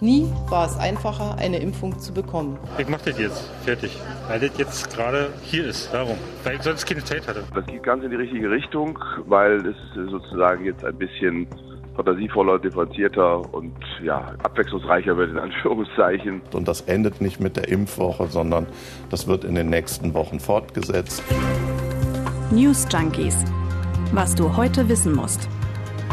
[0.00, 2.58] Nie war es einfacher, eine Impfung zu bekommen.
[2.78, 5.94] Ich mache das jetzt fertig, weil das jetzt gerade hier ist.
[5.94, 7.44] Darum, weil ich sonst keine Zeit hatte.
[7.54, 11.46] Das geht ganz in die richtige Richtung, weil es sozusagen jetzt ein bisschen
[11.94, 13.72] fantasievoller, differenzierter und
[14.02, 16.42] ja, abwechslungsreicher wird in Anführungszeichen.
[16.52, 18.66] Und das endet nicht mit der Impfwoche, sondern
[19.10, 21.22] das wird in den nächsten Wochen fortgesetzt.
[22.50, 23.36] News Junkies.
[24.10, 25.48] Was du heute wissen musst.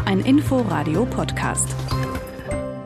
[0.04, 1.74] Ein Info-Radio-Podcast.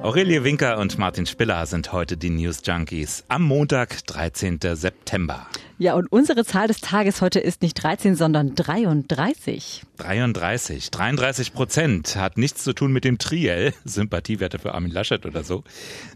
[0.06, 4.60] Aurelie Winker und Martin Spiller sind heute die News Junkies am Montag, 13.
[4.74, 5.48] September.
[5.78, 9.82] Ja, und unsere Zahl des Tages heute ist nicht 13, sondern 33.
[9.98, 15.44] 33, 33 Prozent hat nichts zu tun mit dem Triell, Sympathiewerte für Armin Laschet oder
[15.44, 15.64] so.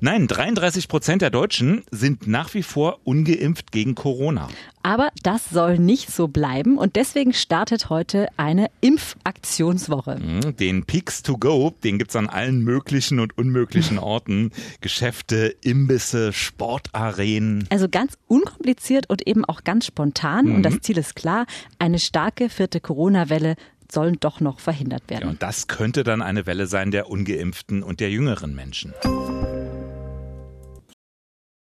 [0.00, 4.48] Nein, 33 Prozent der Deutschen sind nach wie vor ungeimpft gegen Corona.
[4.82, 10.14] Aber das soll nicht so bleiben und deswegen startet heute eine Impfaktionswoche.
[10.14, 14.52] Hm, den Peaks to Go, den gibt's an allen möglichen und unmöglichen Orten.
[14.80, 17.66] Geschäfte, Imbisse, Sportarenen.
[17.70, 20.46] Also ganz unkompliziert und eben auch ganz spontan.
[20.46, 20.54] Mhm.
[20.56, 21.46] Und das Ziel ist klar,
[21.78, 23.56] eine starke vierte Corona-Welle
[23.90, 25.24] sollen doch noch verhindert werden.
[25.24, 28.94] Ja, und das könnte dann eine Welle sein der ungeimpften und der jüngeren Menschen.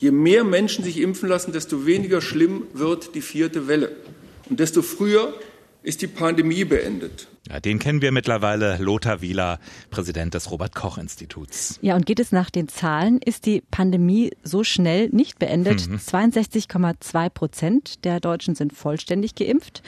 [0.01, 3.93] Je mehr Menschen sich impfen lassen, desto weniger schlimm wird die vierte Welle.
[4.51, 5.35] Und desto früher
[5.85, 7.29] ist die Pandemie beendet.
[7.49, 9.61] Ja, den kennen wir mittlerweile, Lothar Wieler,
[9.91, 11.79] Präsident des Robert Koch Instituts.
[11.83, 15.87] Ja, und geht es nach den Zahlen, ist die Pandemie so schnell nicht beendet.
[15.87, 15.97] Mhm.
[15.97, 19.83] 62,2 Prozent der Deutschen sind vollständig geimpft.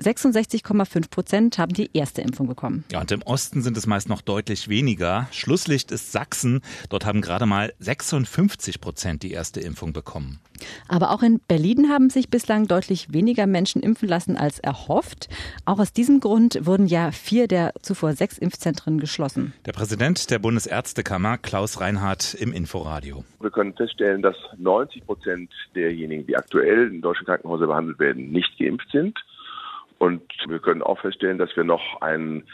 [0.00, 2.84] 66,5 Prozent haben die erste Impfung bekommen.
[2.90, 5.28] Ja, und im Osten sind es meist noch deutlich weniger.
[5.30, 6.62] Schlusslicht ist Sachsen.
[6.88, 10.40] Dort haben gerade mal 56 Prozent die erste Impfung bekommen.
[10.88, 15.28] Aber auch in Berlin haben sich bislang deutlich weniger Menschen impfen lassen als erhofft.
[15.64, 19.52] Auch aus diesem Grund wurden ja vier der zuvor sechs Impfzentren geschlossen.
[19.66, 23.24] Der Präsident der Bundesärztekammer, Klaus Reinhardt, im Inforadio.
[23.40, 28.58] Wir können feststellen, dass 90 Prozent derjenigen, die aktuell in deutschen Krankenhäusern behandelt werden, nicht
[28.58, 29.18] geimpft sind.
[30.00, 32.44] Und wir können auch feststellen, dass wir noch einen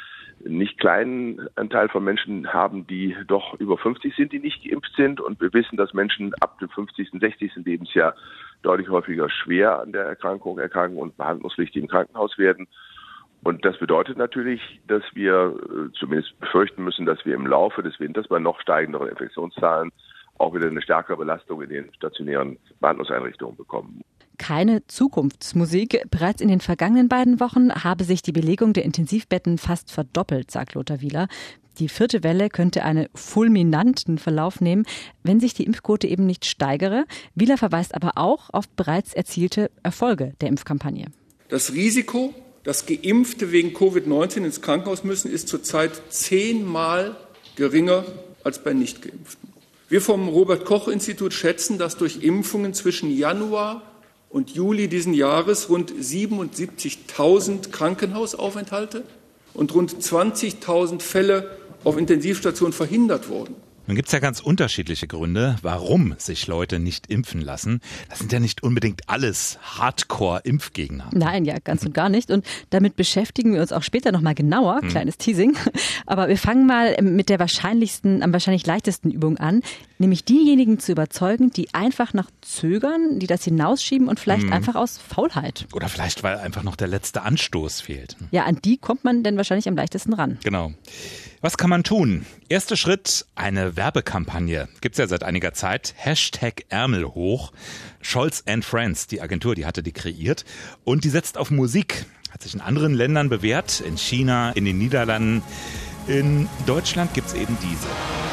[0.40, 5.20] nicht kleinen Anteil von Menschen haben, die doch über 50 sind, die nicht geimpft sind.
[5.20, 7.52] Und wir wissen, dass Menschen ab dem 50., 60.
[7.64, 8.16] Lebensjahr
[8.62, 12.66] deutlich häufiger schwer an der Erkrankung erkranken und behandlungspflichtig im Krankenhaus werden.
[13.44, 18.00] Und das bedeutet natürlich, dass wir äh, zumindest befürchten müssen, dass wir im Laufe des
[18.00, 19.92] Winters bei noch steigenderen Infektionszahlen
[20.38, 24.02] auch wieder eine stärkere Belastung in den stationären Behandlungseinrichtungen bekommen
[24.38, 26.02] keine Zukunftsmusik.
[26.10, 30.74] Bereits in den vergangenen beiden Wochen habe sich die Belegung der Intensivbetten fast verdoppelt, sagt
[30.74, 31.28] Lothar Wieler.
[31.78, 34.86] Die vierte Welle könnte einen fulminanten Verlauf nehmen,
[35.22, 37.04] wenn sich die Impfquote eben nicht steigere.
[37.34, 41.06] Wieler verweist aber auch auf bereits erzielte Erfolge der Impfkampagne.
[41.48, 47.16] Das Risiko, dass Geimpfte wegen Covid-19 ins Krankenhaus müssen, ist zurzeit zehnmal
[47.56, 48.04] geringer
[48.42, 49.50] als bei Nichtgeimpften.
[49.88, 53.82] Wir vom Robert Koch Institut schätzen, dass durch Impfungen zwischen Januar
[54.30, 59.04] und Juli diesen Jahres rund 77.000 Krankenhausaufenthalte
[59.54, 63.54] und rund 20.000 Fälle auf Intensivstationen verhindert wurden.
[63.86, 67.80] Nun gibt es ja ganz unterschiedliche Gründe, warum sich Leute nicht impfen lassen.
[68.08, 71.10] Das sind ja nicht unbedingt alles Hardcore-Impfgegner.
[71.12, 72.32] Nein, ja, ganz und gar nicht.
[72.32, 74.80] Und damit beschäftigen wir uns auch später nochmal genauer.
[74.80, 74.88] Hm.
[74.88, 75.56] Kleines Teasing.
[76.06, 79.62] Aber wir fangen mal mit der wahrscheinlichsten, am wahrscheinlich leichtesten Übung an.
[79.98, 84.52] Nämlich diejenigen zu überzeugen, die einfach noch zögern, die das hinausschieben und vielleicht hm.
[84.52, 85.66] einfach aus Faulheit.
[85.72, 88.16] Oder vielleicht, weil einfach noch der letzte Anstoß fehlt.
[88.30, 90.38] Ja, an die kommt man denn wahrscheinlich am leichtesten ran.
[90.44, 90.72] Genau.
[91.40, 92.26] Was kann man tun?
[92.48, 94.68] Erster Schritt, eine Werbekampagne.
[94.80, 95.94] Gibt's ja seit einiger Zeit.
[95.96, 97.52] Hashtag Ärmel hoch.
[98.02, 100.44] Scholz and Friends, die Agentur, die hatte die kreiert.
[100.84, 102.04] Und die setzt auf Musik.
[102.30, 103.80] Hat sich in anderen Ländern bewährt.
[103.80, 105.42] In China, in den Niederlanden.
[106.06, 108.25] In Deutschland gibt's eben diese.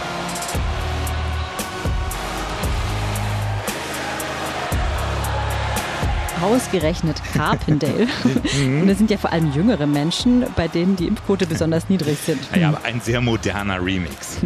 [6.44, 8.08] Ausgerechnet Carpendale.
[8.82, 12.40] Und es sind ja vor allem jüngere Menschen, bei denen die Impfquote besonders niedrig sind.
[12.56, 14.40] Ja, aber ein sehr moderner Remix.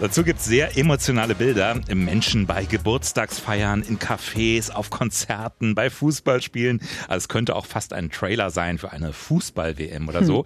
[0.00, 1.80] Dazu gibt es sehr emotionale Bilder.
[1.94, 6.80] Menschen bei Geburtstagsfeiern, in Cafés, auf Konzerten, bei Fußballspielen.
[7.06, 10.38] Also es könnte auch fast ein Trailer sein für eine Fußball-WM oder so.
[10.38, 10.44] Hm.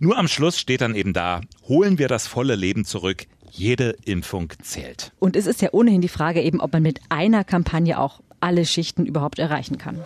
[0.00, 3.26] Nur am Schluss steht dann eben da, holen wir das volle Leben zurück.
[3.50, 5.12] Jede Impfung zählt.
[5.18, 8.64] Und es ist ja ohnehin die Frage eben, ob man mit einer Kampagne auch alle
[8.64, 9.96] Schichten überhaupt erreichen kann.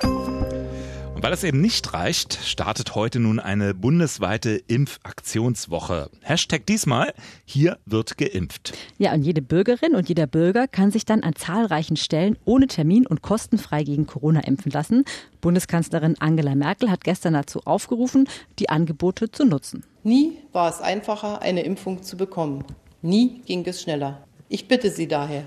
[1.14, 6.10] Und weil es eben nicht reicht, startet heute nun eine bundesweite Impfaktionswoche.
[6.22, 7.14] Hashtag diesmal,
[7.44, 8.74] hier wird geimpft.
[8.98, 13.06] Ja, und jede Bürgerin und jeder Bürger kann sich dann an zahlreichen Stellen ohne Termin
[13.06, 15.04] und kostenfrei gegen Corona impfen lassen.
[15.40, 18.28] Bundeskanzlerin Angela Merkel hat gestern dazu aufgerufen,
[18.58, 19.84] die Angebote zu nutzen.
[20.02, 22.64] Nie war es einfacher, eine Impfung zu bekommen.
[23.02, 24.24] Nie ging es schneller.
[24.48, 25.44] Ich bitte Sie daher,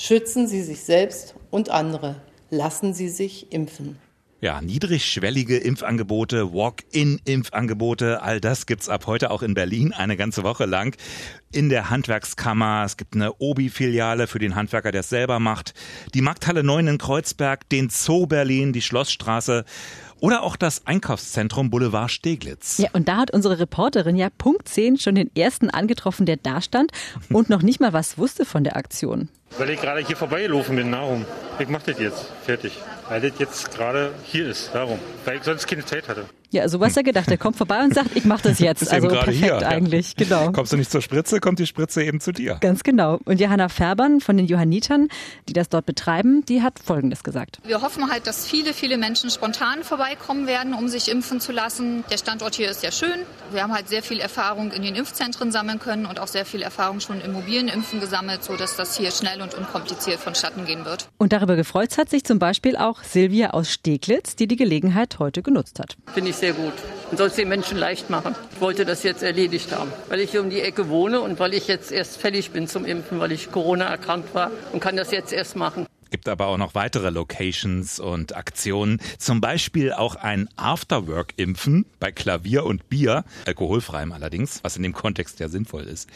[0.00, 2.22] Schützen Sie sich selbst und andere.
[2.50, 3.98] Lassen Sie sich impfen.
[4.40, 10.64] Ja, niedrigschwellige Impfangebote, Walk-in-Impfangebote, all das gibt's ab heute auch in Berlin eine ganze Woche
[10.64, 10.96] lang.
[11.50, 15.74] In der Handwerkskammer, es gibt eine Obi-Filiale für den Handwerker, der es selber macht,
[16.14, 19.64] die Markthalle 9 in Kreuzberg, den Zoo Berlin, die Schlossstraße
[20.20, 22.78] oder auch das Einkaufszentrum Boulevard Steglitz.
[22.78, 26.60] Ja, und da hat unsere Reporterin ja Punkt 10 schon den ersten angetroffen, der da
[26.62, 26.92] stand
[27.30, 29.30] und noch nicht mal was wusste von der Aktion.
[29.56, 31.24] Weil ich gerade hier vorbeigelaufen bin, darum.
[31.58, 32.26] Ich mach das jetzt.
[32.44, 32.72] Fertig.
[33.08, 34.98] Weil das jetzt gerade hier ist, darum.
[35.24, 36.26] Weil ich sonst keine Zeit hatte.
[36.50, 37.30] Ja, so was er gedacht.
[37.30, 38.80] Er kommt vorbei und sagt, ich mache das jetzt.
[38.80, 39.68] Ist also perfekt hier.
[39.68, 40.50] eigentlich, genau.
[40.52, 42.56] Kommst du nicht zur Spritze, kommt die Spritze eben zu dir.
[42.60, 43.18] Ganz genau.
[43.26, 45.08] Und Johanna Färbern von den Johannitern,
[45.48, 47.58] die das dort betreiben, die hat Folgendes gesagt.
[47.64, 52.02] Wir hoffen halt, dass viele, viele Menschen spontan vorbeikommen werden, um sich impfen zu lassen.
[52.10, 53.26] Der Standort hier ist sehr schön.
[53.52, 56.62] Wir haben halt sehr viel Erfahrung in den Impfzentren sammeln können und auch sehr viel
[56.62, 61.08] Erfahrung schon im mobilen Impfen gesammelt, sodass das hier schnell und unkompliziert vonstatten gehen wird.
[61.18, 65.42] Und darüber gefreut hat sich zum Beispiel auch Silvia aus Steglitz, die die Gelegenheit heute
[65.42, 65.96] genutzt hat.
[66.14, 66.72] Finde ich sehr gut.
[67.08, 68.34] Man soll es den Menschen leicht machen.
[68.54, 71.54] Ich wollte das jetzt erledigt haben, weil ich hier um die Ecke wohne und weil
[71.54, 75.10] ich jetzt erst fällig bin zum Impfen, weil ich Corona erkrankt war und kann das
[75.10, 75.86] jetzt erst machen.
[76.10, 79.00] Gibt aber auch noch weitere Locations und Aktionen.
[79.18, 85.40] Zum Beispiel auch ein Afterwork-Impfen bei Klavier und Bier, alkoholfreiem allerdings, was in dem Kontext
[85.40, 86.08] ja sinnvoll ist.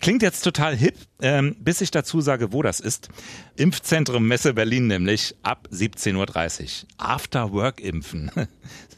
[0.00, 3.08] Klingt jetzt total hip, ähm, bis ich dazu sage, wo das ist.
[3.56, 6.88] Impfzentrum Messe Berlin nämlich ab 17.30 Uhr.
[6.98, 8.30] Afterwork-Impfen.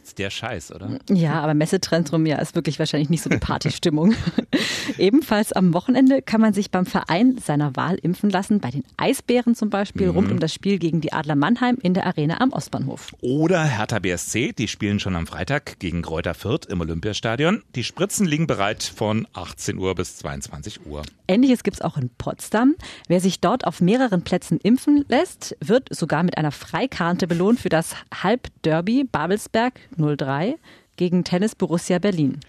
[0.02, 0.98] Das ist der Scheiß, oder?
[1.10, 4.16] Ja, aber Messezentrum ja ist wirklich wahrscheinlich nicht so eine Partystimmung.
[4.98, 9.54] Ebenfalls am Wochenende kann man sich beim Verein seiner Wahl impfen lassen, bei den Eisbären
[9.54, 10.16] zum Beispiel, Mhm.
[10.32, 13.08] Um das Spiel gegen die Adler Mannheim in der Arena am Ostbahnhof.
[13.20, 17.62] Oder Hertha BSC, die spielen schon am Freitag gegen Kräuter Fürth im Olympiastadion.
[17.74, 21.02] Die Spritzen liegen bereit von 18 Uhr bis 22 Uhr.
[21.28, 22.74] Ähnliches gibt's auch in Potsdam.
[23.08, 27.68] Wer sich dort auf mehreren Plätzen impfen lässt, wird sogar mit einer Freikarte belohnt für
[27.68, 30.56] das Halbderby Babelsberg 03
[30.96, 32.40] gegen Tennis Borussia Berlin.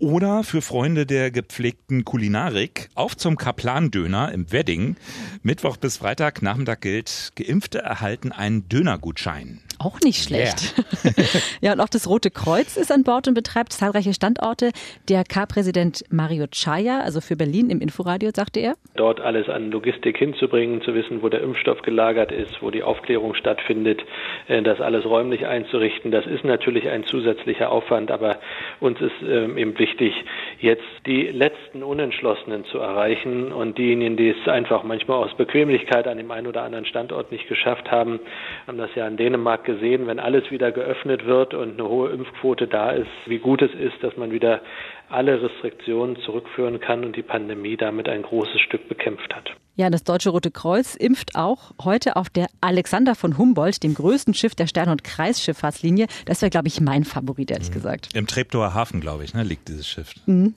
[0.00, 4.96] Oder für Freunde der gepflegten Kulinarik auf zum Kaplan-Döner im Wedding.
[5.42, 9.60] Mittwoch bis Freitag Nachmittag gilt, Geimpfte erhalten einen Dönergutschein.
[9.78, 10.74] Auch nicht schlecht.
[11.60, 14.72] ja, und auch das Rote Kreuz ist an Bord und betreibt zahlreiche Standorte.
[15.08, 18.74] DRK-Präsident Mario Chaya, also für Berlin im Inforadio, sagte er.
[18.96, 23.34] dort alles an Logistik hinzubringen, zu wissen, wo der Impfstoff gelagert ist, wo die Aufklärung
[23.34, 24.02] stattfindet,
[24.48, 26.10] äh, das alles räumlich einzurichten.
[26.10, 28.40] Das ist natürlich ein zusätzlicher Aufwand, aber
[28.80, 30.12] uns ist ähm, eben wichtig,
[30.58, 36.18] jetzt die letzten Unentschlossenen zu erreichen und diejenigen, die es einfach manchmal aus Bequemlichkeit an
[36.18, 38.18] dem einen oder anderen Standort nicht geschafft haben,
[38.66, 42.66] haben das ja in Dänemark gesehen, wenn alles wieder geöffnet wird und eine hohe Impfquote
[42.66, 44.62] da ist, wie gut es ist, dass man wieder
[45.10, 49.52] alle Restriktionen zurückführen kann und die Pandemie damit ein großes Stück bekämpft hat.
[49.78, 54.34] Ja, das Deutsche Rote Kreuz impft auch heute auf der Alexander von Humboldt, dem größten
[54.34, 56.08] Schiff der Stern- und Kreisschifffahrtslinie.
[56.24, 58.08] Das wäre, glaube ich, mein Favorit, ehrlich gesagt.
[58.12, 60.14] Im Treptower Hafen, glaube ich, ne, liegt dieses Schiff.
[60.26, 60.54] Mhm.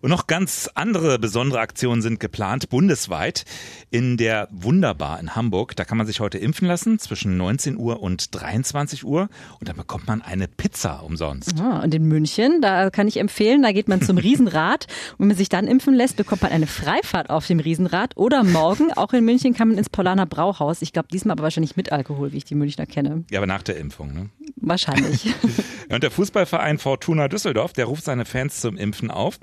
[0.00, 3.44] Und noch ganz andere besondere Aktionen sind geplant, bundesweit.
[3.90, 8.02] In der Wunderbar in Hamburg, da kann man sich heute impfen lassen zwischen 19 Uhr
[8.02, 9.28] und 23 Uhr
[9.60, 11.60] und dann bekommt man eine Pizza umsonst.
[11.60, 14.86] Ah, und in München, da kann ich empfehlen, da geht man zum Riesenrad.
[15.12, 18.16] Und wenn man sich dann impfen lässt, bekommt man eine Freifahrt auf dem Riesenrad.
[18.16, 20.80] Oder morgen, auch in München, kann man ins Paulaner Brauhaus.
[20.80, 23.24] Ich glaube, diesmal aber wahrscheinlich mit Alkohol, wie ich die Münchner kenne.
[23.30, 24.30] Ja, aber nach der Impfung, ne?
[24.56, 25.26] Wahrscheinlich.
[25.90, 29.38] Und der Fußballverein Fortuna Düsseldorf, der ruft seine Fans zum Impfen auf.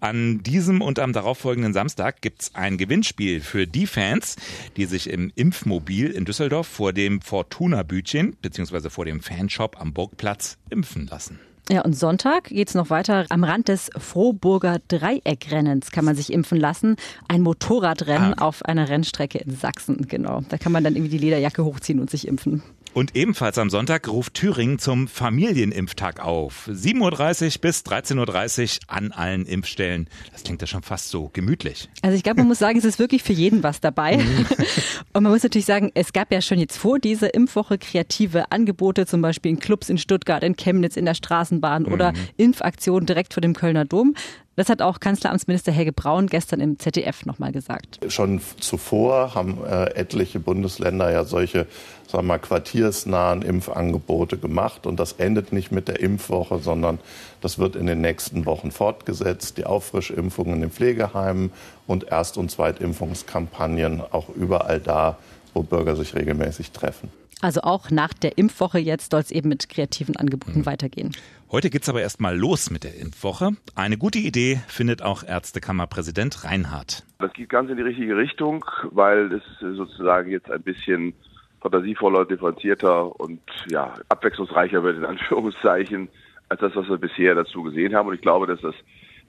[0.00, 4.36] An diesem und am darauffolgenden Samstag gibt's ein Gewinnspiel für die Fans,
[4.76, 10.56] die sich im Impfmobil in Düsseldorf vor dem Fortuna-Bütchen beziehungsweise vor dem Fanshop am Burgplatz
[10.70, 11.40] impfen lassen.
[11.72, 13.24] Ja, und Sonntag geht's noch weiter.
[13.30, 16.96] Am Rand des Frohburger Dreieckrennens kann man sich impfen lassen.
[17.28, 18.42] Ein Motorradrennen Ah.
[18.46, 20.42] auf einer Rennstrecke in Sachsen, genau.
[20.50, 22.62] Da kann man dann irgendwie die Lederjacke hochziehen und sich impfen.
[22.94, 26.68] Und ebenfalls am Sonntag ruft Thüringen zum Familienimpftag auf.
[26.70, 30.08] 7.30 Uhr bis 13.30 Uhr an allen Impfstellen.
[30.30, 31.88] Das klingt ja schon fast so gemütlich.
[32.02, 34.18] Also ich glaube, man muss sagen, es ist wirklich für jeden was dabei.
[34.18, 34.46] Mhm.
[35.14, 39.06] Und man muss natürlich sagen, es gab ja schon jetzt vor dieser Impfwoche kreative Angebote,
[39.06, 42.16] zum Beispiel in Clubs in Stuttgart, in Chemnitz, in der Straßenbahn oder Mhm.
[42.36, 44.14] Impfaktionen direkt vor dem Kölner Dom.
[44.54, 48.00] Das hat auch Kanzleramtsminister Helge Braun gestern im ZDF nochmal gesagt.
[48.08, 51.66] Schon zuvor haben äh, etliche Bundesländer ja solche
[52.12, 54.86] sagen wir mal, quartiersnahen Impfangebote gemacht.
[54.86, 56.98] Und das endet nicht mit der Impfwoche, sondern
[57.40, 59.56] das wird in den nächsten Wochen fortgesetzt.
[59.56, 61.50] Die Auffrischimpfungen in den Pflegeheimen
[61.86, 65.16] und Erst- und Zweitimpfungskampagnen auch überall da,
[65.54, 67.10] wo Bürger sich regelmäßig treffen.
[67.42, 70.66] Also auch nach der Impfwoche jetzt soll es eben mit kreativen Angeboten mhm.
[70.66, 71.10] weitergehen.
[71.50, 73.50] Heute geht's aber erstmal los mit der Impfwoche.
[73.74, 77.02] Eine gute Idee findet auch Ärztekammerpräsident Reinhardt.
[77.18, 81.14] Das geht ganz in die richtige Richtung, weil es sozusagen jetzt ein bisschen
[81.60, 86.08] fantasievoller, differenzierter und ja, abwechslungsreicher wird in Anführungszeichen
[86.48, 88.08] als das, was wir bisher dazu gesehen haben.
[88.08, 88.74] Und ich glaube, dass das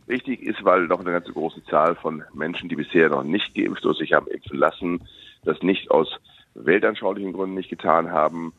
[0.05, 3.83] wichtig ist, weil doch eine ganz große Zahl von Menschen, die bisher noch nicht geimpft
[3.85, 5.01] oder sich haben impfen lassen,
[5.45, 6.19] das nicht aus
[6.55, 8.53] weltanschaulichen Gründen nicht getan haben,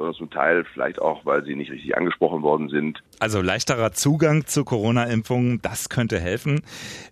[0.00, 3.02] sondern zum Teil vielleicht auch, weil sie nicht richtig angesprochen worden sind.
[3.18, 6.62] Also leichterer Zugang zur Corona-Impfung, das könnte helfen.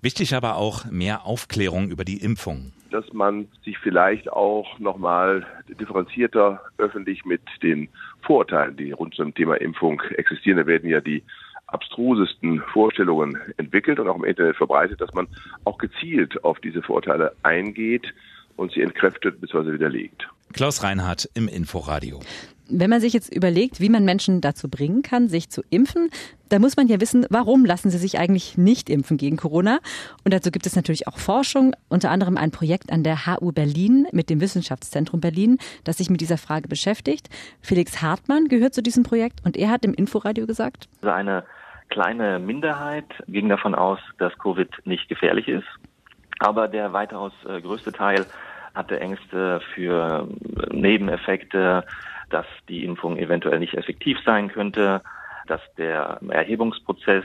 [0.01, 2.73] Wichtig aber auch mehr Aufklärung über die Impfung.
[2.91, 5.47] Dass man sich vielleicht auch nochmal
[5.79, 7.91] differenzierter öffentlich mit den
[8.23, 11.23] Vorurteilen, die rund zum Thema Impfung existieren, da werden ja die
[11.67, 15.29] abstrusesten Vorstellungen entwickelt und auch im Internet verbreitet, dass man
[15.65, 18.15] auch gezielt auf diese Vorurteile eingeht
[18.59, 19.73] und sie entkräftet bzw.
[19.73, 20.29] widerlegt.
[20.53, 22.21] Klaus Reinhardt im Inforadio.
[22.71, 26.11] Wenn man sich jetzt überlegt, wie man Menschen dazu bringen kann, sich zu impfen,
[26.51, 29.79] da muss man ja wissen, warum lassen sie sich eigentlich nicht impfen gegen Corona?
[30.25, 34.07] Und dazu gibt es natürlich auch Forschung, unter anderem ein Projekt an der HU Berlin
[34.13, 37.31] mit dem Wissenschaftszentrum Berlin, das sich mit dieser Frage beschäftigt.
[37.63, 41.45] Felix Hartmann gehört zu diesem Projekt und er hat im Inforadio gesagt, also eine
[41.89, 45.67] kleine Minderheit ging davon aus, dass Covid nicht gefährlich ist.
[46.39, 48.27] Aber der weitaus äh, größte Teil
[48.79, 50.29] hatte Ängste für
[50.71, 51.85] Nebeneffekte,
[52.31, 55.03] dass die Impfung eventuell nicht effektiv sein könnte,
[55.49, 57.25] dass der Erhebungsprozess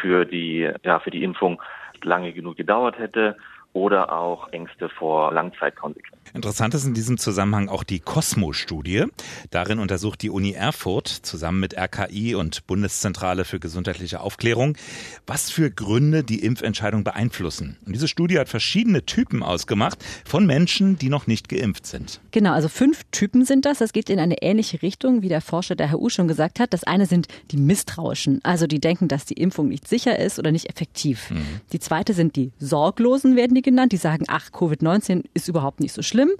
[0.00, 1.60] für die, ja, für die Impfung
[2.02, 3.36] lange genug gedauert hätte
[3.76, 6.16] oder auch Ängste vor Langzeitkonsequenzen.
[6.32, 9.04] Interessant ist in diesem Zusammenhang auch die Cosmo-Studie.
[9.50, 14.78] Darin untersucht die Uni Erfurt zusammen mit RKI und Bundeszentrale für gesundheitliche Aufklärung,
[15.26, 17.76] was für Gründe die Impfentscheidung beeinflussen.
[17.84, 22.20] Und diese Studie hat verschiedene Typen ausgemacht von Menschen, die noch nicht geimpft sind.
[22.30, 23.78] Genau, also fünf Typen sind das.
[23.78, 26.72] Das geht in eine ähnliche Richtung, wie der Forscher der HU schon gesagt hat.
[26.72, 30.50] Das eine sind die Misstrauischen, also die denken, dass die Impfung nicht sicher ist oder
[30.50, 31.30] nicht effektiv.
[31.30, 31.60] Mhm.
[31.72, 35.92] Die zweite sind die Sorglosen, werden die genannt, die sagen, ach, Covid-19 ist überhaupt nicht
[35.92, 36.30] so schlimm.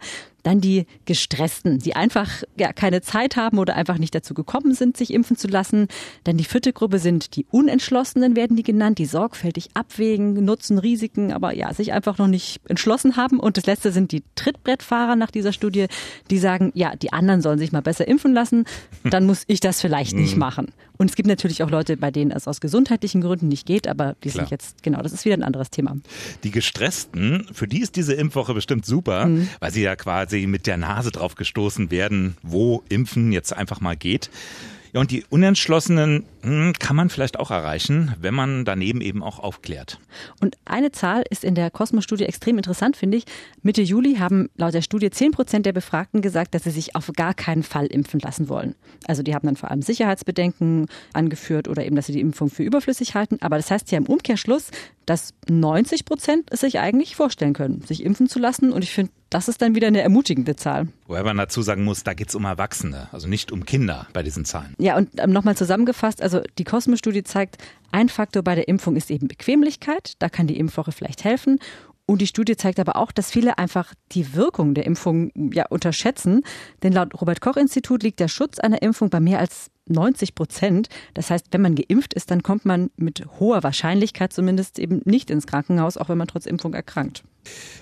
[0.47, 4.97] Dann die Gestressten, die einfach ja, keine Zeit haben oder einfach nicht dazu gekommen sind,
[4.97, 5.89] sich impfen zu lassen.
[6.23, 11.33] Dann die vierte Gruppe sind die Unentschlossenen, werden die genannt, die sorgfältig abwägen, Nutzen, Risiken,
[11.33, 13.41] aber ja, sich einfach noch nicht entschlossen haben.
[13.41, 15.87] Und das letzte sind die Trittbrettfahrer nach dieser Studie,
[16.31, 18.67] die sagen, ja, die anderen sollen sich mal besser impfen lassen,
[19.03, 20.39] dann muss ich das vielleicht nicht mhm.
[20.39, 20.73] machen.
[20.99, 24.17] Und es gibt natürlich auch Leute, bei denen es aus gesundheitlichen Gründen nicht geht, aber
[24.25, 24.45] die Klar.
[24.45, 25.97] sind jetzt, genau, das ist wieder ein anderes Thema.
[26.43, 29.49] Die Gestressten, für die ist diese Impfwoche bestimmt super, mhm.
[29.61, 33.97] weil sie ja quasi mit der Nase drauf gestoßen werden, wo Impfen jetzt einfach mal
[33.97, 34.31] geht.
[34.97, 39.39] Ja, und die Unentschlossenen hm, kann man vielleicht auch erreichen, wenn man daneben eben auch
[39.39, 39.99] aufklärt.
[40.41, 43.25] Und eine Zahl ist in der Kosmos-Studie extrem interessant, finde ich.
[43.63, 47.11] Mitte Juli haben laut der Studie 10 Prozent der Befragten gesagt, dass sie sich auf
[47.15, 48.75] gar keinen Fall impfen lassen wollen.
[49.07, 52.63] Also die haben dann vor allem Sicherheitsbedenken angeführt oder eben, dass sie die Impfung für
[52.63, 53.37] überflüssig halten.
[53.43, 54.71] Aber das heißt ja im Umkehrschluss,
[55.05, 58.73] dass 90 Prozent es sich eigentlich vorstellen können, sich impfen zu lassen.
[58.73, 60.89] Und ich finde, das ist dann wieder eine ermutigende Zahl.
[61.07, 64.23] Wobei man dazu sagen muss, da geht es um Erwachsene, also nicht um Kinder bei
[64.23, 64.75] diesen Zahlen.
[64.79, 67.59] Ja, und ähm, nochmal zusammengefasst, also die Kosmos-Studie zeigt,
[67.93, 70.15] ein Faktor bei der Impfung ist eben Bequemlichkeit.
[70.21, 71.59] Da kann die Impfwoche vielleicht helfen.
[72.07, 76.43] Und die Studie zeigt aber auch, dass viele einfach die Wirkung der Impfung ja unterschätzen.
[76.85, 80.89] Denn laut Robert Koch Institut liegt der Schutz einer Impfung bei mehr als 90 Prozent.
[81.15, 85.31] Das heißt, wenn man geimpft ist, dann kommt man mit hoher Wahrscheinlichkeit zumindest eben nicht
[85.31, 87.25] ins Krankenhaus, auch wenn man trotz Impfung erkrankt.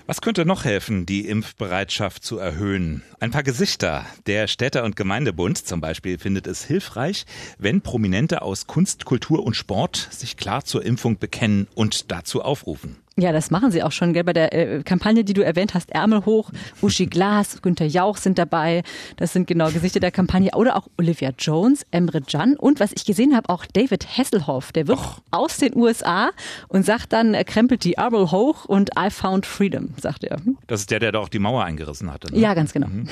[0.05, 3.03] Was könnte noch helfen, die Impfbereitschaft zu erhöhen?
[3.19, 4.05] Ein paar Gesichter.
[4.27, 7.25] Der Städter- und Gemeindebund zum Beispiel findet es hilfreich,
[7.57, 12.97] wenn Prominente aus Kunst, Kultur und Sport sich klar zur Impfung bekennen und dazu aufrufen.
[13.17, 14.25] Ja, das machen sie auch schon, gell?
[14.25, 18.37] Bei der äh, Kampagne, die du erwähnt hast, Ärmel hoch, Uschi Glas, Günter Jauch sind
[18.37, 18.83] dabei.
[19.15, 20.51] Das sind genau Gesichter der Kampagne.
[20.53, 24.73] Oder auch Olivia Jones, Emre Can und was ich gesehen habe, auch David Hasselhoff.
[24.73, 25.21] Der wird Och.
[25.31, 26.31] aus den USA
[26.67, 30.41] und sagt dann, er krempelt die Ärmel hoch und I found freedom, sagt er.
[30.67, 32.33] Das ist der, der doch die Mauer eingerissen hatte.
[32.33, 32.39] Ne?
[32.41, 32.87] Ja, ganz genau.
[32.87, 33.07] Mhm.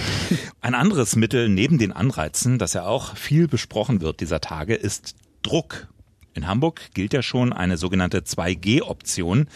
[0.60, 5.16] Ein anderes Mittel neben den Anreizen, das ja auch viel besprochen wird dieser Tage, ist
[5.44, 5.88] Druck.
[6.36, 9.48] In Hamburg gilt ja schon eine sogenannte 2G-Option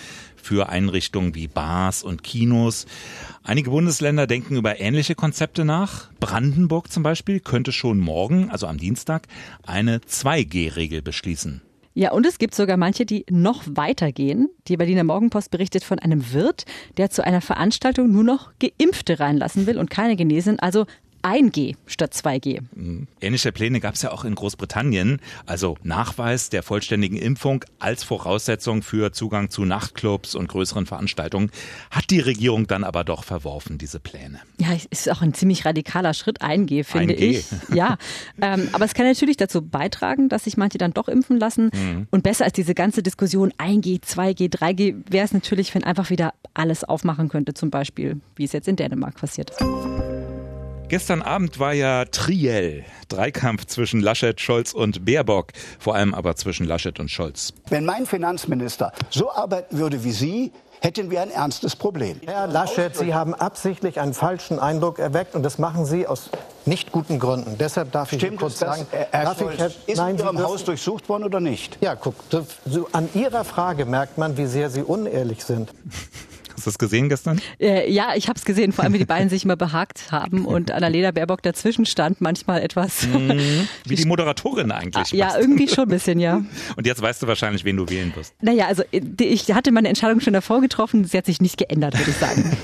[0.48, 2.86] für Einrichtungen wie Bars und Kinos.
[3.44, 6.10] Einige Bundesländer denken über ähnliche Konzepte nach.
[6.22, 9.28] Brandenburg zum Beispiel könnte schon morgen, also am Dienstag,
[9.66, 11.62] eine 2G-Regel beschließen.
[11.96, 14.50] Ja, und es gibt sogar manche, die noch weiter gehen.
[14.70, 19.66] Die Berliner Morgenpost berichtet von einem Wirt, der zu einer Veranstaltung nur noch Geimpfte reinlassen
[19.66, 20.86] will und keine Genesen, also
[21.28, 22.62] 1G statt 2G.
[22.74, 23.08] Mhm.
[23.20, 25.20] Ähnliche Pläne gab es ja auch in Großbritannien.
[25.46, 31.52] Also Nachweis der vollständigen Impfung als Voraussetzung für Zugang zu Nachtclubs und größeren Veranstaltungen.
[31.92, 34.40] Hat die Regierung dann aber doch verworfen, diese Pläne.
[34.58, 37.20] Ja, ist auch ein ziemlich radikaler Schritt 1G, finde 1G.
[37.20, 37.46] ich.
[37.76, 37.98] Ja,
[38.42, 41.72] ähm, aber es kann natürlich dazu beitragen, dass sich manche dann doch impfen lassen.
[41.74, 42.08] Mhm.
[42.10, 46.34] Und besser als diese ganze Diskussion 1G, 2G, 3G wäre es natürlich, wenn einfach wieder
[46.54, 50.17] alles aufmachen könnte, zum Beispiel, wie es jetzt in Dänemark passiert ist.
[50.90, 56.66] Gestern Abend war ja Triell, Dreikampf zwischen Laschet, Scholz und Baerbock, vor allem aber zwischen
[56.66, 57.54] Laschet und Scholz.
[57.68, 62.22] Wenn mein Finanzminister so arbeiten würde wie Sie, hätten wir ein ernstes Problem.
[62.26, 66.30] Herr Laschet, Sie haben absichtlich einen falschen Eindruck erweckt und das machen Sie aus
[66.66, 67.58] nicht guten Gründen.
[67.58, 69.98] Deshalb darf ich Stimmt Ihnen kurz es, dass, sagen, Herr darf Scholz, ich, Herr, ist
[69.98, 71.78] nein, Ihrem Haus durchsucht worden oder nicht?
[71.82, 72.16] Ja, guck,
[72.66, 75.70] so an Ihrer Frage merkt man, wie sehr Sie unehrlich sind.
[76.68, 77.42] Hast du das gesehen gestern?
[77.62, 80.46] Äh, ja, ich habe es gesehen, vor allem wie die beiden sich immer behagt haben
[80.46, 83.08] und Annalena Baerbock dazwischen stand, manchmal etwas.
[83.08, 83.70] Mhm.
[83.86, 85.12] Wie die Moderatorin eigentlich.
[85.14, 85.40] ja, fast.
[85.40, 86.44] irgendwie schon ein bisschen, ja.
[86.76, 88.34] Und jetzt weißt du wahrscheinlich, wen du wählen wirst.
[88.42, 92.12] Naja, also ich hatte meine Entscheidung schon davor getroffen, sie hat sich nicht geändert, würde
[92.12, 92.58] ich sagen.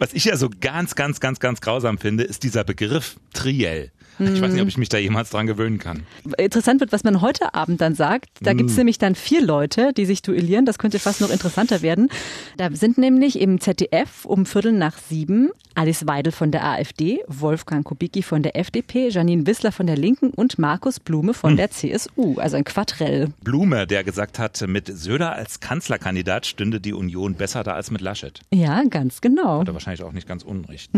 [0.00, 3.90] Was ich ja so ganz, ganz, ganz, ganz grausam finde, ist dieser Begriff Triell.
[4.18, 6.04] Ich weiß nicht, ob ich mich da jemals dran gewöhnen kann.
[6.38, 8.28] Interessant wird, was man heute Abend dann sagt.
[8.40, 8.56] Da Mm.
[8.58, 10.64] gibt's nämlich dann vier Leute, die sich duellieren.
[10.64, 12.08] Das könnte fast noch interessanter werden.
[12.56, 17.84] Da sind nämlich im ZDF um Viertel nach sieben Alice Weidel von der AfD, Wolfgang
[17.84, 21.56] Kubicki von der FDP, Janine Wissler von der Linken und Markus Blume von Hm.
[21.58, 22.38] der CSU.
[22.38, 23.28] Also ein Quadrell.
[23.44, 28.00] Blume, der gesagt hat, mit Söder als Kanzlerkandidat stünde die Union besser da als mit
[28.00, 28.40] Laschet.
[28.54, 29.60] Ja, ganz genau.
[29.60, 30.90] Hat er wahrscheinlich auch nicht ganz unrecht.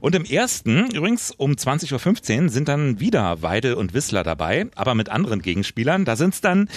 [0.00, 4.94] und im ersten, übrigens um 20.15 Uhr, sind dann wieder Weidel und Wissler dabei, aber
[4.94, 6.04] mit anderen Gegenspielern.
[6.04, 6.68] Da sind's dann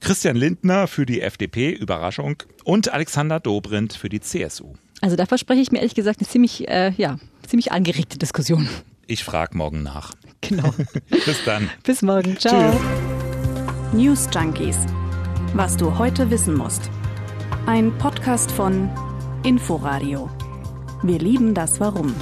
[0.00, 4.74] Christian Lindner für die FDP, Überraschung, und Alexander Dobrindt für die CSU.
[5.00, 8.68] Also da verspreche ich mir ehrlich gesagt eine ziemlich, äh, ja, ziemlich angeregte Diskussion.
[9.06, 10.14] Ich frage morgen nach.
[10.40, 10.74] Genau.
[11.08, 11.70] Bis dann.
[11.84, 12.38] Bis morgen.
[12.38, 12.72] Ciao.
[12.72, 12.80] Tschüss.
[13.92, 14.78] News Junkies.
[15.54, 16.90] Was du heute wissen musst.
[17.66, 18.90] Ein Podcast von
[19.44, 20.30] Inforadio.
[21.02, 22.14] Wir lieben das Warum.